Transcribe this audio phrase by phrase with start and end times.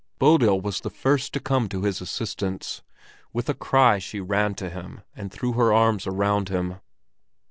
[0.17, 2.81] Bodil was the first to come to his assistance.
[3.33, 6.77] With a cry she ran to him and threw her arms about him.